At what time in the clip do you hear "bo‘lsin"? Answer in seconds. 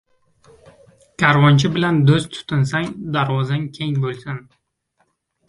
4.09-4.43